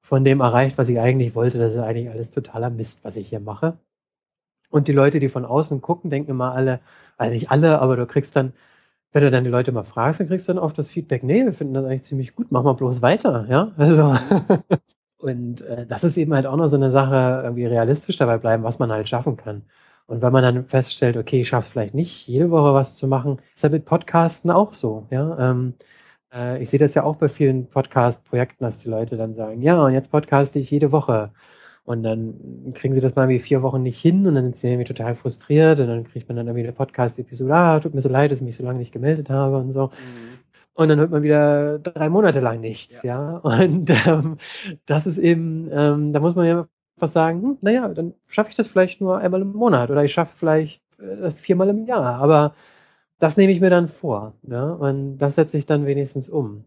[0.00, 1.58] von dem erreicht, was ich eigentlich wollte.
[1.58, 3.78] Das ist eigentlich alles totaler Mist, was ich hier mache.
[4.70, 6.80] Und die Leute, die von außen gucken, denken immer alle,
[7.16, 8.52] also nicht alle, aber du kriegst dann,
[9.12, 11.44] wenn du dann die Leute mal fragst, dann kriegst du dann oft das Feedback, nee,
[11.44, 13.72] wir finden das eigentlich ziemlich gut, mach mal bloß weiter, ja.
[13.78, 14.14] Also
[15.18, 18.62] und äh, das ist eben halt auch noch so eine Sache, irgendwie realistisch dabei bleiben,
[18.62, 19.62] was man halt schaffen kann.
[20.06, 23.08] Und wenn man dann feststellt, okay, ich schaffe es vielleicht nicht, jede Woche was zu
[23.08, 25.06] machen, ist ja mit Podcasten auch so.
[25.10, 25.50] Ja?
[25.50, 25.74] Ähm,
[26.32, 29.82] äh, ich sehe das ja auch bei vielen Podcast-Projekten, dass die Leute dann sagen, ja,
[29.84, 31.32] und jetzt podcaste ich jede Woche.
[31.88, 34.68] Und dann kriegen sie das mal wie vier Wochen nicht hin und dann sind sie
[34.68, 38.10] irgendwie total frustriert und dann kriegt man dann irgendwie eine Podcast-Episode, ah, tut mir so
[38.10, 39.86] leid, dass ich mich so lange nicht gemeldet habe und so.
[39.86, 40.38] Mhm.
[40.74, 43.32] Und dann hört man wieder drei Monate lang nichts, ja.
[43.32, 43.36] ja?
[43.38, 44.36] Und ähm,
[44.84, 48.56] das ist eben, ähm, da muss man ja einfach sagen, hm, naja, dann schaffe ich
[48.56, 52.16] das vielleicht nur einmal im Monat oder ich schaffe vielleicht äh, viermal im Jahr.
[52.16, 52.54] Aber
[53.18, 54.34] das nehme ich mir dann vor.
[54.46, 54.72] Ja?
[54.72, 56.64] Und das setze ich dann wenigstens um.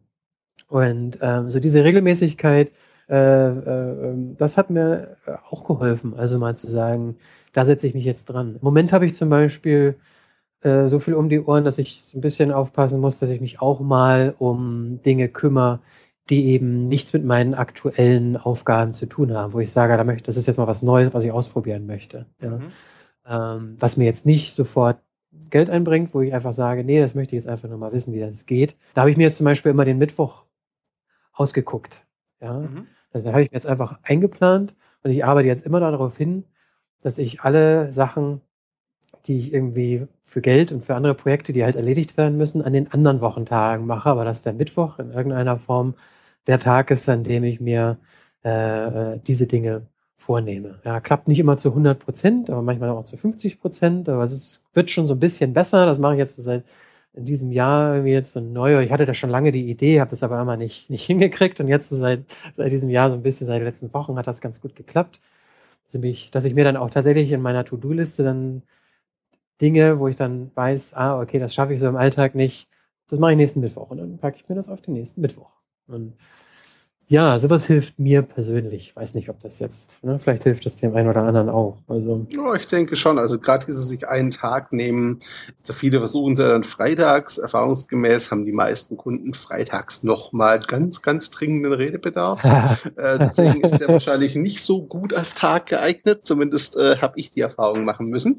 [0.67, 2.71] Und ähm, so diese Regelmäßigkeit,
[3.11, 5.17] das hat mir
[5.49, 6.13] auch geholfen.
[6.15, 7.17] Also mal zu sagen,
[7.51, 8.55] da setze ich mich jetzt dran.
[8.55, 9.95] Im Moment habe ich zum Beispiel
[10.61, 13.61] äh, so viel um die Ohren, dass ich ein bisschen aufpassen muss, dass ich mich
[13.61, 15.79] auch mal um Dinge kümmere,
[16.29, 20.27] die eben nichts mit meinen aktuellen Aufgaben zu tun haben, wo ich sage, da möchte,
[20.27, 22.27] das ist jetzt mal was Neues, was ich ausprobieren möchte.
[22.41, 22.57] Ja.
[22.57, 22.71] Mhm.
[23.25, 24.99] Ähm, was mir jetzt nicht sofort
[25.49, 28.13] Geld einbringt, wo ich einfach sage, nee, das möchte ich jetzt einfach nur mal wissen,
[28.13, 28.77] wie das geht.
[28.93, 30.45] Da habe ich mir jetzt zum Beispiel immer den Mittwoch
[31.33, 32.05] ausgeguckt.
[32.39, 32.59] Ja.
[32.59, 32.87] Mhm.
[33.13, 36.45] Also, da habe ich mir jetzt einfach eingeplant und ich arbeite jetzt immer darauf hin,
[37.01, 38.41] dass ich alle Sachen,
[39.27, 42.73] die ich irgendwie für Geld und für andere Projekte, die halt erledigt werden müssen, an
[42.73, 45.95] den anderen Wochentagen mache, aber dass der Mittwoch in irgendeiner Form
[46.47, 47.97] der Tag ist, an dem ich mir
[48.43, 50.79] äh, diese Dinge vornehme.
[50.85, 54.09] Ja, klappt nicht immer zu 100 Prozent, aber manchmal auch zu 50 Prozent.
[54.09, 55.85] Aber es ist, wird schon so ein bisschen besser.
[55.85, 56.63] Das mache ich jetzt so seit
[57.13, 58.81] in diesem Jahr irgendwie jetzt so neu.
[58.81, 61.59] Ich hatte da schon lange die Idee, habe das aber immer nicht, nicht hingekriegt.
[61.59, 62.25] Und jetzt seit,
[62.57, 65.19] seit diesem Jahr so ein bisschen, seit den letzten Wochen hat das ganz gut geklappt.
[65.91, 68.63] Dass ich, dass ich mir dann auch tatsächlich in meiner To-Do-Liste dann
[69.61, 72.67] Dinge, wo ich dann weiß, ah, okay, das schaffe ich so im Alltag nicht,
[73.09, 73.91] das mache ich nächsten Mittwoch.
[73.91, 75.51] Und dann packe ich mir das auf den nächsten Mittwoch.
[75.87, 76.15] Und
[77.07, 78.95] ja, sowas hilft mir persönlich.
[78.95, 81.77] Weiß nicht, ob das jetzt, ne, vielleicht hilft das dem einen oder anderen auch.
[81.89, 82.25] Also.
[82.29, 83.19] Ja, ich denke schon.
[83.19, 85.19] Also gerade dieses sich einen Tag nehmen.
[85.59, 87.37] Also viele versuchen es ja dann freitags.
[87.37, 92.45] Erfahrungsgemäß haben die meisten Kunden freitags nochmal ganz, ganz dringenden Redebedarf.
[92.95, 96.23] äh, deswegen ist der wahrscheinlich nicht so gut als Tag geeignet.
[96.23, 98.37] Zumindest äh, habe ich die Erfahrung machen müssen,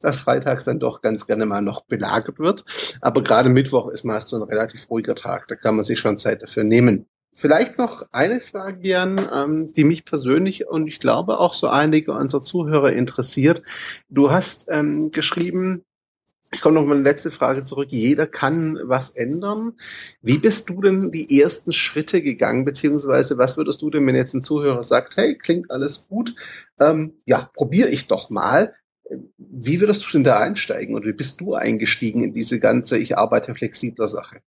[0.00, 2.64] dass freitags dann doch ganz gerne mal noch belagert wird.
[3.00, 5.48] Aber gerade Mittwoch ist meist so ein relativ ruhiger Tag.
[5.48, 7.06] Da kann man sich schon Zeit dafür nehmen.
[7.34, 12.12] Vielleicht noch eine Frage, Jan, ähm, die mich persönlich und ich glaube auch so einige
[12.12, 13.62] unserer Zuhörer interessiert.
[14.10, 15.82] Du hast ähm, geschrieben,
[16.54, 17.88] ich komme noch mal eine letzte Frage zurück.
[17.90, 19.72] Jeder kann was ändern.
[20.20, 24.34] Wie bist du denn die ersten Schritte gegangen, beziehungsweise was würdest du denn, wenn jetzt
[24.34, 26.34] ein Zuhörer sagt, hey, klingt alles gut,
[26.78, 28.74] ähm, ja, probiere ich doch mal.
[29.38, 33.16] Wie würdest du denn da einsteigen und wie bist du eingestiegen in diese ganze Ich
[33.16, 34.42] arbeite flexibler Sache?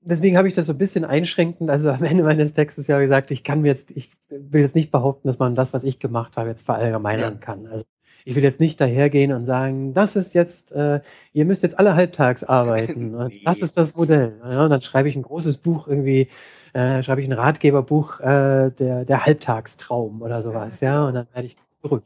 [0.00, 3.30] Deswegen habe ich das so ein bisschen einschränkend, also am Ende meines Textes ja gesagt,
[3.30, 6.36] ich kann mir jetzt, ich will jetzt nicht behaupten, dass man das, was ich gemacht
[6.36, 7.38] habe, jetzt verallgemeinern ja.
[7.40, 7.66] kann.
[7.66, 7.84] Also
[8.24, 11.00] ich will jetzt nicht dahergehen und sagen, das ist jetzt, äh,
[11.32, 13.12] ihr müsst jetzt alle halbtags arbeiten.
[13.28, 13.40] nee.
[13.44, 14.34] Das ist das Modell.
[14.42, 16.28] Ja, und dann schreibe ich ein großes Buch irgendwie,
[16.74, 21.46] äh, schreibe ich ein Ratgeberbuch, äh, der, der Halbtagstraum oder sowas, ja, und dann werde
[21.46, 22.04] ich berühmt.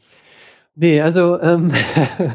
[0.75, 1.71] Nee, also, ähm,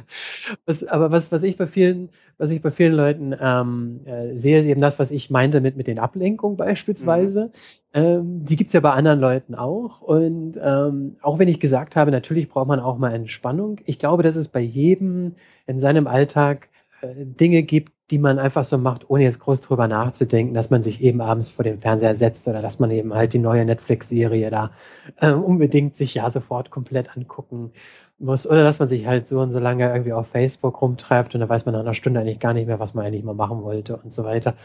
[0.65, 4.63] was, aber was, was ich bei vielen, was ich bei vielen Leuten ähm, äh, sehe,
[4.63, 7.45] eben das, was ich meinte mit, mit den Ablenkungen beispielsweise.
[7.45, 7.51] Mhm.
[7.93, 10.01] Ähm, die gibt's ja bei anderen Leuten auch.
[10.01, 13.79] Und ähm, auch wenn ich gesagt habe, natürlich braucht man auch mal Entspannung.
[13.85, 15.33] Ich glaube, dass es bei jedem
[15.65, 16.69] in seinem Alltag
[17.01, 20.83] äh, Dinge gibt, die man einfach so macht, ohne jetzt groß drüber nachzudenken, dass man
[20.83, 24.49] sich eben abends vor dem Fernseher setzt oder dass man eben halt die neue Netflix-Serie
[24.51, 24.71] da
[25.17, 27.71] äh, unbedingt sich ja sofort komplett angucken
[28.19, 28.47] muss.
[28.47, 31.49] Oder dass man sich halt so und so lange irgendwie auf Facebook rumtreibt und da
[31.49, 33.97] weiß man nach einer Stunde eigentlich gar nicht mehr, was man eigentlich mal machen wollte
[33.97, 34.55] und so weiter.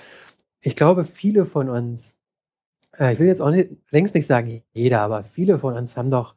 [0.60, 2.14] Ich glaube, viele von uns,
[2.98, 6.10] äh, ich will jetzt auch nicht, längst nicht sagen jeder, aber viele von uns haben
[6.10, 6.34] doch,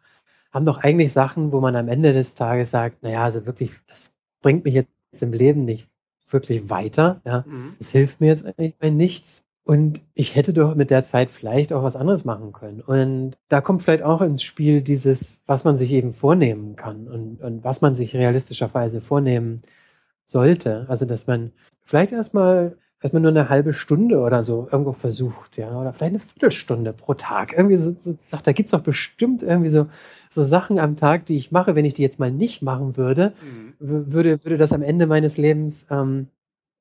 [0.52, 4.14] haben doch eigentlich Sachen, wo man am Ende des Tages sagt, naja, also wirklich, das
[4.42, 4.90] bringt mich jetzt
[5.22, 5.88] im Leben nicht
[6.30, 7.22] wirklich weiter.
[7.26, 7.76] Ja, mhm.
[7.80, 9.45] das hilft mir jetzt eigentlich bei nichts.
[9.66, 12.82] Und ich hätte doch mit der Zeit vielleicht auch was anderes machen können.
[12.82, 17.42] Und da kommt vielleicht auch ins Spiel dieses, was man sich eben vornehmen kann und,
[17.42, 19.64] und was man sich realistischerweise vornehmen
[20.28, 20.86] sollte.
[20.88, 21.52] Also, dass man
[21.82, 26.20] vielleicht erstmal erstmal nur eine halbe Stunde oder so irgendwo versucht, ja, oder vielleicht eine
[26.20, 27.54] Viertelstunde pro Tag.
[27.54, 29.88] Irgendwie so, so sagt, da gibt's doch bestimmt irgendwie so,
[30.30, 31.76] so Sachen am Tag, die ich mache.
[31.76, 33.74] Wenn ich die jetzt mal nicht machen würde, mhm.
[33.80, 36.28] würde, würde das am Ende meines Lebens ähm,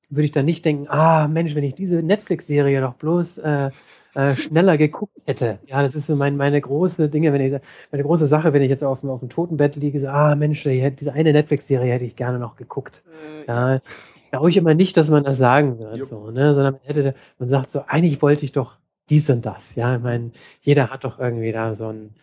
[0.09, 3.71] würde ich dann nicht denken, ah Mensch, wenn ich diese Netflix-Serie doch bloß äh,
[4.13, 5.59] äh, schneller geguckt hätte.
[5.67, 8.69] Ja, das ist so mein, meine große Dinge, wenn ich meine große Sache, wenn ich
[8.69, 12.39] jetzt auf, auf dem Totenbett liege, so, ah Mensch, diese eine Netflix-Serie hätte ich gerne
[12.39, 13.03] noch geguckt.
[13.47, 13.81] Äh, ja,
[14.29, 16.53] glaube ich immer nicht, dass man das sagen wird, so, ne?
[16.53, 18.77] sondern man hätte, man sagt so, eigentlich wollte ich doch
[19.09, 19.75] dies und das.
[19.75, 22.15] Ja, ich meine, jeder hat doch irgendwie da so ein,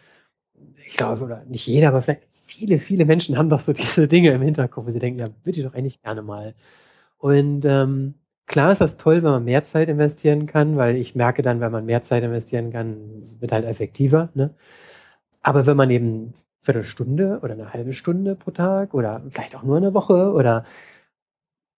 [0.86, 4.30] ich glaube, oder nicht jeder, aber vielleicht viele, viele Menschen haben doch so diese Dinge
[4.30, 6.54] im Hinterkopf, wo sie denken, ja, würde ich doch eigentlich gerne mal
[7.22, 8.14] und ähm,
[8.46, 11.70] klar ist das toll, wenn man mehr Zeit investieren kann, weil ich merke dann, wenn
[11.70, 14.30] man mehr Zeit investieren kann, es wird halt effektiver.
[14.34, 14.50] Ne?
[15.40, 16.32] Aber wenn man eben eine
[16.62, 20.64] Viertelstunde oder eine halbe Stunde pro Tag oder vielleicht auch nur eine Woche oder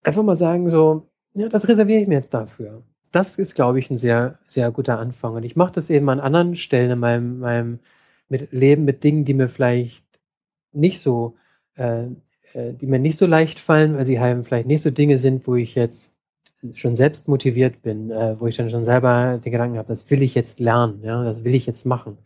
[0.02, 2.82] einfach mal sagen, so, ja, das reserviere ich mir jetzt dafür.
[3.12, 5.34] Das ist, glaube ich, ein sehr, sehr guter Anfang.
[5.34, 7.80] Und ich mache das eben an anderen Stellen in meinem, meinem
[8.30, 10.06] mit Leben mit Dingen, die mir vielleicht
[10.72, 11.36] nicht so
[11.74, 12.06] äh,
[12.54, 15.56] die mir nicht so leicht fallen, weil sie halt vielleicht nicht so Dinge sind, wo
[15.56, 16.14] ich jetzt
[16.74, 20.22] schon selbst motiviert bin, äh, wo ich dann schon selber den Gedanken habe, das will
[20.22, 22.18] ich jetzt lernen, ja, das will ich jetzt machen.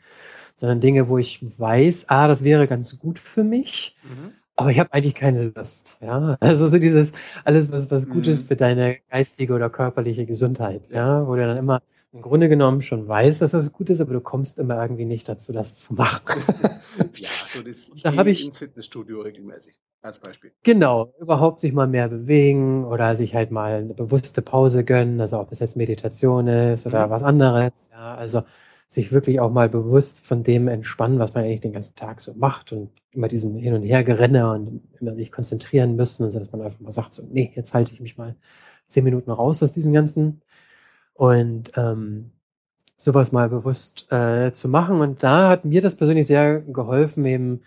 [0.56, 4.32] Sondern Dinge, wo ich weiß, ah, das wäre ganz gut für mich, mhm.
[4.56, 5.96] aber ich habe eigentlich keine Lust.
[6.00, 6.36] Ja?
[6.40, 7.12] Also so dieses,
[7.44, 8.32] alles, was, was gut mhm.
[8.34, 12.80] ist für deine geistige oder körperliche Gesundheit, ja, wo du dann immer im Grunde genommen
[12.82, 15.94] schon weißt, dass das gut ist, aber du kommst immer irgendwie nicht dazu, das zu
[15.94, 16.42] machen.
[17.14, 20.52] ja, so das da habe ich ins Fitnessstudio regelmäßig als Beispiel.
[20.62, 25.38] Genau, überhaupt sich mal mehr bewegen oder sich halt mal eine bewusste Pause gönnen, also
[25.40, 27.11] ob das jetzt Meditation ist oder mhm.
[27.11, 27.72] was anderes.
[27.90, 28.42] Ja, also
[28.88, 32.32] sich wirklich auch mal bewusst von dem entspannen, was man eigentlich den ganzen Tag so
[32.34, 36.52] macht und immer diesem Hin- und Hergerenne und immer sich konzentrieren müssen und so, dass
[36.52, 38.34] man einfach mal sagt, so, nee, jetzt halte ich mich mal
[38.88, 40.40] zehn Minuten raus aus diesem Ganzen
[41.12, 42.30] und ähm,
[42.96, 45.00] sowas mal bewusst äh, zu machen.
[45.00, 47.61] Und da hat mir das persönlich sehr geholfen, eben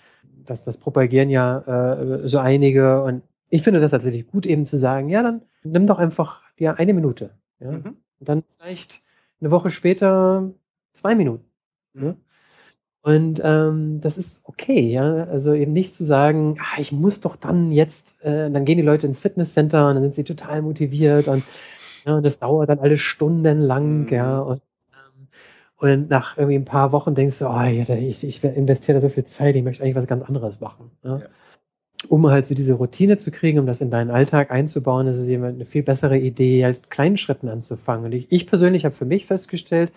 [0.45, 1.59] das, das propagieren ja
[1.93, 3.03] äh, so einige.
[3.03, 6.77] Und ich finde das tatsächlich gut, eben zu sagen, ja, dann nimm doch einfach dir
[6.79, 7.31] eine Minute.
[7.59, 7.71] Ja?
[7.71, 7.97] Mhm.
[8.19, 9.01] Und dann vielleicht
[9.39, 10.51] eine Woche später
[10.93, 11.45] zwei Minuten.
[11.93, 12.01] Ne?
[12.01, 12.07] Mhm.
[12.07, 12.15] Ne?
[13.03, 15.23] Und ähm, das ist okay, ja.
[15.23, 18.83] Also eben nicht zu sagen, ah, ich muss doch dann jetzt, äh, dann gehen die
[18.83, 21.43] Leute ins Fitnesscenter und dann sind sie total motiviert und,
[22.05, 24.09] ja, das dauert dann alle Stunden lang, mhm.
[24.09, 24.39] ja.
[24.39, 24.61] Und
[25.81, 29.23] und nach irgendwie ein paar Wochen denkst du, oh, ich, ich investiere da so viel
[29.25, 30.91] Zeit, ich möchte eigentlich was ganz anderes machen.
[31.03, 31.17] Ja?
[31.17, 31.25] Ja.
[32.07, 35.27] Um halt so diese Routine zu kriegen, um das in deinen Alltag einzubauen, ist es
[35.27, 38.05] eben eine viel bessere Idee, halt kleinen Schritten anzufangen.
[38.05, 39.91] Und ich, ich persönlich habe für mich festgestellt,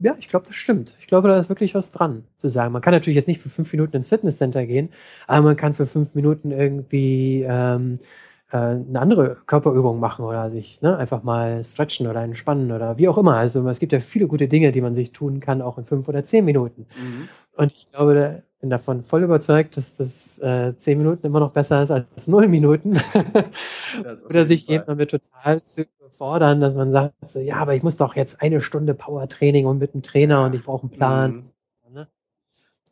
[0.00, 0.96] ja, ich glaube, das stimmt.
[0.98, 2.72] Ich glaube, da ist wirklich was dran, zu sagen.
[2.72, 4.88] Man kann natürlich jetzt nicht für fünf Minuten ins Fitnesscenter gehen,
[5.28, 8.06] aber man kann für fünf Minuten irgendwie ähm, äh,
[8.56, 13.18] eine andere Körperübung machen oder sich ne, einfach mal stretchen oder entspannen oder wie auch
[13.18, 13.36] immer.
[13.36, 16.08] Also es gibt ja viele gute Dinge, die man sich tun kann, auch in fünf
[16.08, 16.86] oder zehn Minuten.
[16.96, 17.28] Mhm.
[17.56, 21.82] Und ich glaube, bin davon voll überzeugt, dass das äh, zehn Minuten immer noch besser
[21.82, 22.98] ist als null Minuten.
[24.28, 27.96] oder sich eben damit total zu überfordern, dass man sagt, so, ja, aber ich muss
[27.96, 31.44] doch jetzt eine Stunde Power-Training und mit einem Trainer und ich brauche einen Plan.
[31.88, 31.94] Mhm.
[31.94, 32.08] Ne?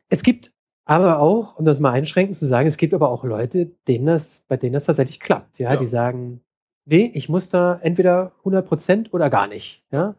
[0.08, 0.52] Es gibt
[0.86, 4.42] aber auch, um das mal einschränkend zu sagen, es gibt aber auch Leute, denen das,
[4.48, 5.58] bei denen das tatsächlich klappt.
[5.58, 5.78] Ja, ja.
[5.78, 6.40] die sagen,
[6.86, 9.84] nee, ich muss da entweder 100 Prozent oder gar nicht.
[9.90, 10.14] Ja,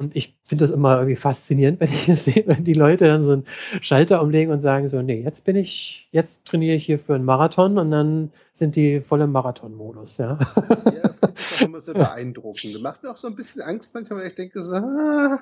[0.00, 3.22] und ich finde das immer irgendwie faszinierend, wenn ich das sehe, wenn die Leute dann
[3.22, 3.46] so einen
[3.82, 7.26] Schalter umlegen und sagen so, nee, jetzt bin ich, jetzt trainiere ich hier für einen
[7.26, 10.38] Marathon und dann sind die voll im Marathon-Modus, ja.
[10.86, 12.74] Ja, das ist auch immer sehr beeindruckend.
[12.74, 15.40] Das macht mir auch so ein bisschen Angst manchmal, weil ich denke so, ah,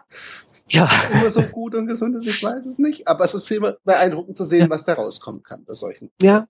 [0.68, 0.88] ja.
[1.12, 3.08] immer so gut und gesund ist, ich weiß es nicht.
[3.08, 4.70] Aber es ist immer beeindruckend zu sehen, ja.
[4.70, 6.10] was da rauskommen kann bei solchen.
[6.20, 6.46] Ja.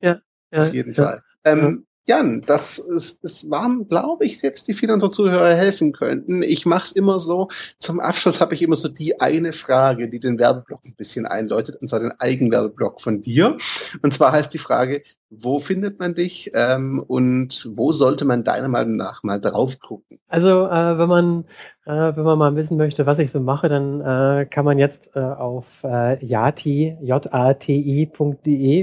[0.00, 0.20] Ja.
[0.52, 0.60] ja.
[0.62, 1.04] Auf jeden ja.
[1.04, 1.22] Fall.
[1.44, 6.42] Ähm, Jan, das, ist, das waren, glaube ich, Tipps, die viele unserer Zuhörer helfen könnten.
[6.42, 10.18] Ich mache es immer so, zum Abschluss habe ich immer so die eine Frage, die
[10.18, 13.58] den Werbeblock ein bisschen einläutet, und zwar den Eigenwerbeblock von dir.
[14.00, 18.68] Und zwar heißt die Frage, wo findet man dich ähm, und wo sollte man deiner
[18.68, 20.18] Meinung nach mal drauf gucken?
[20.28, 21.44] Also äh, wenn man
[21.84, 25.10] äh, wenn man mal wissen möchte, was ich so mache, dann äh, kann man jetzt
[25.14, 26.96] äh, auf äh, jati.de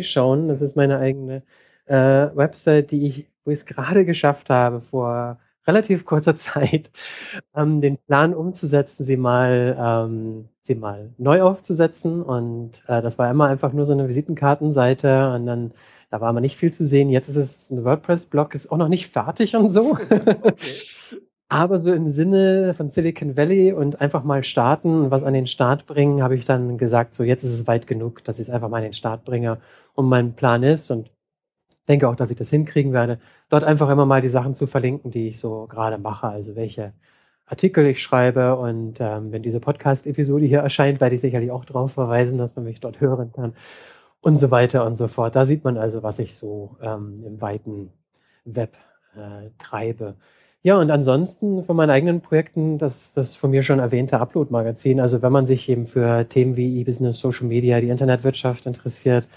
[0.03, 0.47] schauen.
[0.47, 1.41] Das ist meine eigene
[1.85, 6.91] äh, Website, die ich, wo ich es gerade geschafft habe, vor relativ kurzer Zeit,
[7.55, 12.21] ähm, den Plan umzusetzen, sie mal, ähm, sie mal neu aufzusetzen.
[12.21, 15.73] Und äh, das war immer einfach nur so eine Visitenkartenseite und dann
[16.11, 17.09] da war aber nicht viel zu sehen.
[17.09, 19.91] Jetzt ist es ein WordPress-Blog, ist auch noch nicht fertig und so.
[19.91, 20.37] Okay.
[21.47, 25.45] Aber so im Sinne von Silicon Valley und einfach mal starten und was an den
[25.45, 28.49] Start bringen, habe ich dann gesagt, so jetzt ist es weit genug, dass ich es
[28.49, 29.59] einfach mal an den Start bringe.
[29.93, 31.11] Und mein Plan ist, und
[31.87, 33.19] denke auch, dass ich das hinkriegen werde,
[33.49, 36.93] dort einfach immer mal die Sachen zu verlinken, die ich so gerade mache, also welche
[37.45, 38.55] Artikel ich schreibe.
[38.57, 42.65] Und ähm, wenn diese Podcast-Episode hier erscheint, werde ich sicherlich auch darauf verweisen, dass man
[42.65, 43.53] mich dort hören kann
[44.21, 45.35] und so weiter und so fort.
[45.35, 47.91] Da sieht man also, was ich so ähm, im weiten
[48.45, 48.75] Web
[49.15, 50.15] äh, treibe.
[50.63, 54.99] Ja, und ansonsten von meinen eigenen Projekten, das, das von mir schon erwähnte Upload-Magazin.
[54.99, 59.27] Also wenn man sich eben für Themen wie E-Business, Social Media, die Internetwirtschaft interessiert,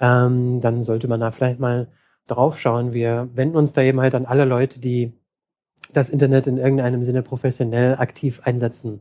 [0.00, 1.88] ähm, dann sollte man da vielleicht mal
[2.26, 2.92] drauf schauen.
[2.92, 5.12] Wir wenden uns da eben halt an alle Leute, die
[5.92, 9.00] das Internet in irgendeinem Sinne professionell aktiv einsetzen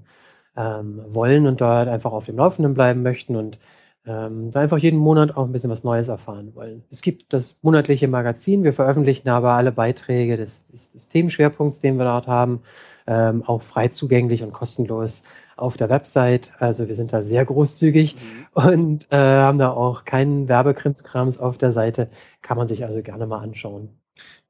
[0.55, 3.59] ähm, wollen und dort einfach auf dem Laufenden bleiben möchten und
[4.05, 6.83] ähm, da einfach jeden Monat auch ein bisschen was Neues erfahren wollen.
[6.89, 11.97] Es gibt das monatliche Magazin, wir veröffentlichen aber alle Beiträge des, des, des Themenschwerpunkts, den
[11.97, 12.61] wir dort haben,
[13.05, 15.23] ähm, auch frei zugänglich und kostenlos
[15.57, 16.53] auf der Website.
[16.59, 18.47] Also wir sind da sehr großzügig mhm.
[18.53, 22.09] und äh, haben da auch keinen Werbekrimskrams auf der Seite.
[22.41, 23.89] Kann man sich also gerne mal anschauen.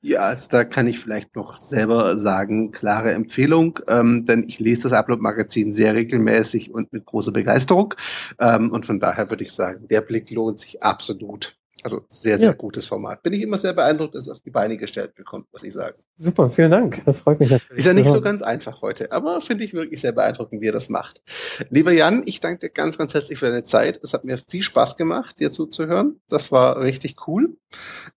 [0.01, 4.83] Ja, also da kann ich vielleicht noch selber sagen, klare Empfehlung, ähm, denn ich lese
[4.83, 7.93] das Upload-Magazin sehr regelmäßig und mit großer Begeisterung.
[8.39, 11.57] Ähm, und von daher würde ich sagen, der Blick lohnt sich absolut.
[11.83, 12.53] Also sehr, sehr ja.
[12.53, 13.23] gutes Format.
[13.23, 15.97] Bin ich immer sehr beeindruckt, dass es auf die Beine gestellt bekommt, muss ich sagen.
[16.17, 17.01] Super, vielen Dank.
[17.05, 17.79] Das freut mich natürlich.
[17.79, 20.73] Ist ja nicht so ganz einfach heute, aber finde ich wirklich sehr beeindruckend, wie er
[20.73, 21.21] das macht.
[21.69, 23.99] Lieber Jan, ich danke dir ganz, ganz herzlich für deine Zeit.
[24.03, 26.19] Es hat mir viel Spaß gemacht, dir zuzuhören.
[26.29, 27.55] Das war richtig cool.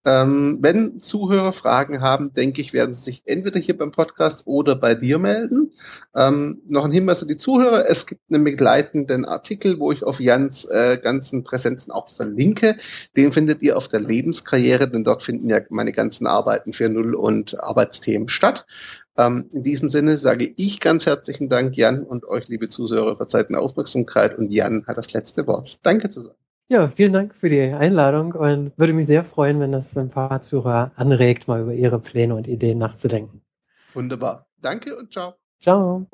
[0.05, 4.77] Ähm, wenn Zuhörer Fragen haben, denke ich, werden sie sich entweder hier beim Podcast oder
[4.77, 5.73] bei dir melden.
[6.15, 7.89] Ähm, noch ein Hinweis an die Zuhörer.
[7.89, 12.77] Es gibt einen begleitenden Artikel, wo ich auf Jans äh, ganzen Präsenzen auch verlinke.
[13.17, 17.15] Den findet ihr auf der Lebenskarriere, denn dort finden ja meine ganzen Arbeiten für Null
[17.15, 18.67] und Arbeit Arbeitsthemen statt.
[19.17, 23.27] Ähm, in diesem Sinne sage ich ganz herzlichen Dank, Jan, und euch, liebe Zuhörer, für
[23.27, 24.39] Zeit und Aufmerksamkeit.
[24.39, 25.79] Und Jan hat das letzte Wort.
[25.83, 26.37] Danke zusammen.
[26.69, 30.41] Ja, vielen Dank für die Einladung und würde mich sehr freuen, wenn das ein paar
[30.41, 33.43] Zuhörer anregt, mal über ihre Pläne und Ideen nachzudenken.
[33.93, 34.47] Wunderbar.
[34.63, 35.35] Danke und ciao.
[35.61, 36.07] Ciao.